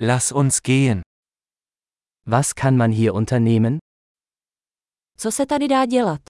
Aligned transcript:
Lass 0.00 0.30
uns 0.30 0.62
gehen. 0.62 1.02
Was 2.24 2.54
kann 2.54 2.76
man 2.76 2.92
hier 2.92 3.14
unternehmen? 3.14 3.78
Co 5.16 5.32
se 5.32 5.46
tady 5.46 5.68
dá 5.68 5.86
dělat? 5.86 6.20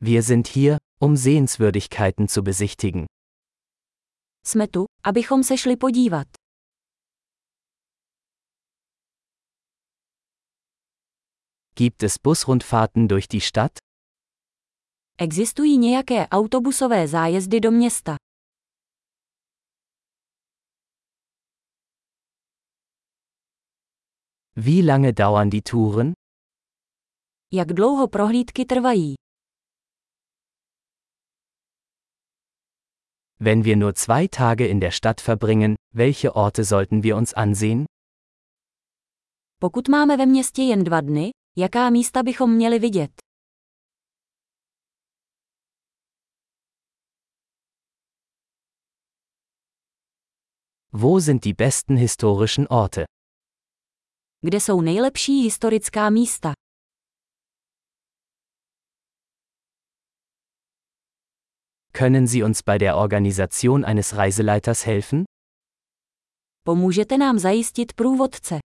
Wir 0.00 0.22
sind 0.22 0.48
hier, 0.48 0.78
um 1.00 1.16
Sehenswürdigkeiten 1.16 2.28
zu 2.28 2.42
besichtigen. 2.42 3.06
Jsme 4.46 4.68
tu, 4.68 4.84
abychom 5.04 5.44
se 5.44 5.58
šli 5.58 5.76
podívat. 5.76 6.26
Gibt 11.74 12.02
es 12.02 12.18
Busrundfahrten 12.18 13.08
durch 13.08 13.28
die 13.28 13.40
Stadt? 13.40 13.72
Existují 15.18 15.78
nějaké 15.78 16.28
autobusové 16.28 17.08
zájezdy 17.08 17.60
do 17.60 17.70
města. 17.70 18.16
Wie 24.56 24.82
lange 24.82 25.12
dauern 25.12 25.50
die 25.50 25.62
Touren? 25.62 26.12
Jak 27.52 27.72
dlouho 27.72 28.08
prohlídky 28.08 28.64
trvají? 28.64 29.14
Wenn 33.40 33.64
wir 33.64 33.76
nur 33.76 33.94
zwei 33.94 34.28
Tage 34.28 34.66
in 34.66 34.80
der 34.80 34.90
Stadt 34.90 35.20
verbringen, 35.20 35.76
welche 35.94 36.36
Orte 36.36 36.64
sollten 36.64 37.02
wir 37.02 37.16
uns 37.16 37.34
ansehen? 37.34 37.86
Pokud 39.58 39.88
máme 39.88 40.16
ve 40.16 40.26
městě 40.26 40.62
jen 40.62 40.84
dva 40.84 41.00
dny, 41.00 41.30
jaká 41.56 41.90
místa 41.90 42.22
bychom 42.22 42.54
měli 42.54 42.78
vidět? 42.78 43.10
Wo 50.92 51.20
sind 51.20 51.44
die 51.44 51.54
besten 51.54 51.96
historischen 51.96 52.66
Orte? 52.70 53.04
Kde 54.44 54.60
jsou 54.60 54.80
nejlepší 54.80 55.40
historická 55.42 56.10
místa? 56.10 56.52
Können 61.92 62.26
Sie 62.26 62.44
uns 62.44 62.62
bei 62.62 62.78
der 62.78 62.94
Organisation 62.94 63.84
eines 63.84 64.12
Reiseleiters 64.12 64.82
helfen? 64.82 65.24
Pomůžete 66.64 67.18
nám 67.18 67.38
zajistit 67.38 67.92
průvodce. 67.92 68.58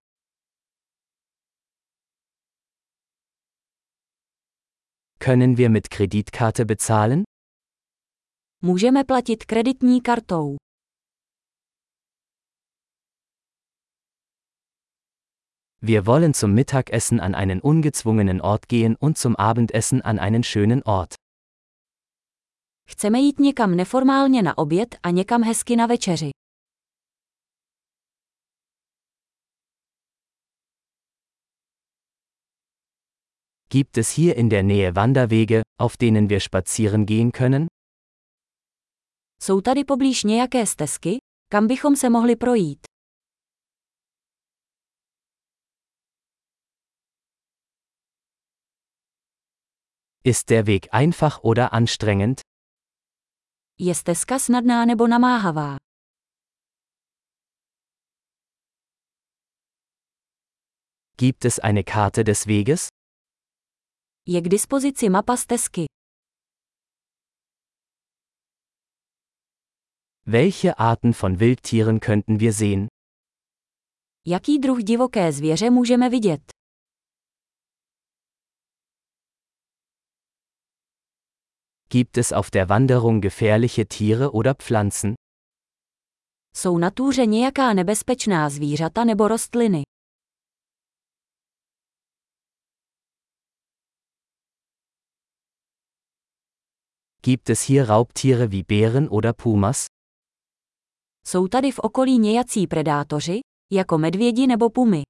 Können 5.19 5.55
wir 5.55 5.69
mit 5.69 5.87
Kreditkarte 5.87 6.65
bezahlen? 6.65 7.23
Můžeme 8.61 9.03
platit 9.03 9.45
kreditní 9.45 10.01
kartou. 10.01 10.55
Wir 15.81 16.05
wollen 16.05 16.33
zum 16.33 16.53
Mittagessen 16.53 17.19
an 17.19 17.35
einen 17.35 17.61
ungezwungenen 17.61 18.41
Ort 18.41 18.67
gehen 18.67 18.95
und 18.95 19.17
zum 19.17 19.35
Abendessen 19.35 20.01
an 20.01 20.19
einen 20.19 20.43
schönen 20.43 20.81
Ort. 20.83 21.15
Chceme 22.89 23.19
jít 23.19 23.39
někam 23.39 23.75
neformálně 23.75 24.41
na 24.41 24.57
oběd 24.57 24.95
a 25.03 25.09
někam 25.09 25.43
hezky 25.43 25.75
na 25.75 25.85
večeři. 25.85 26.29
Gibt 33.69 33.97
es 33.97 34.09
hier 34.15 34.37
in 34.37 34.49
der 34.49 34.63
Nähe 34.63 34.95
Wanderwege, 34.95 35.61
auf 35.79 35.97
denen 35.97 36.29
wir 36.29 36.39
spazieren 36.39 37.05
gehen 37.05 37.31
können? 37.31 37.67
Jsou 39.41 39.61
tady 39.61 39.83
poblíž 39.83 40.23
nějaké 40.23 40.65
stezky, 40.65 41.17
kam 41.51 41.67
bychom 41.67 41.95
se 41.95 42.09
mohli 42.09 42.35
projít. 42.35 42.86
Ist 50.27 50.49
der 50.49 50.67
Weg 50.67 50.93
einfach 50.93 51.39
oder 51.43 51.71
anstrengend? 51.71 52.41
Je 53.79 53.95
stezka 53.95 54.39
snadná 54.39 54.85
nebo 54.85 55.07
namáhavá? 55.07 55.77
Gibt 61.17 61.45
es 61.45 61.59
eine 61.59 61.83
Karte 61.83 62.23
des 62.23 62.45
Weges? 62.47 62.89
Je 64.27 64.41
k 64.41 64.49
dispozici 64.49 65.09
mapa 65.09 65.37
stezky. 65.37 65.85
Welche 70.25 70.77
Arten 70.77 71.13
von 71.13 71.39
Wildtieren 71.39 71.99
könnten 71.99 72.39
wir 72.39 72.51
sehen? 72.51 72.87
Jaký 74.27 74.59
druh 74.59 74.83
divoké 74.83 75.31
zvěře 75.31 75.69
můžeme 75.69 76.09
vidět? 76.09 76.56
Gibt 81.89 82.17
es 82.17 82.33
auf 82.33 82.51
der 82.51 82.67
Wanderung 82.67 83.21
gefährliche 83.21 83.85
Tiere 83.87 84.31
oder 84.33 84.55
Pflanzen? 84.55 85.15
Jsou 86.55 86.77
na 86.77 86.91
túře 86.91 87.25
nějaká 87.25 87.73
nebezpečná 87.73 88.49
zvířata 88.49 89.03
nebo 89.03 89.27
rostliny? 89.27 89.83
Gibt 97.21 97.49
es 97.49 97.67
hier 97.67 97.85
Raubtiere 97.85 98.47
wie 98.47 98.63
Bären 98.63 99.07
oder 99.09 99.33
Pumas? 99.33 99.85
Jsou 101.27 101.47
tady 101.47 101.71
v 101.71 101.79
okolí 101.79 102.19
nějací 102.19 102.67
predátoři, 102.67 103.39
jako 103.71 103.97
medvědi 103.97 104.47
nebo 104.47 104.69
pumy? 104.69 105.03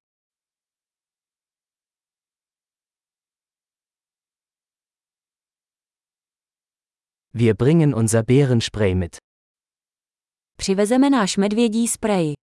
Wir 7.40 7.54
bringen 7.54 7.94
unser 7.94 8.22
Bärenspray 8.22 8.94
mit. 8.94 9.16
Přivezeme 10.56 11.10
náš 11.10 11.36
medvědí 11.36 11.88
sprej. 11.88 12.34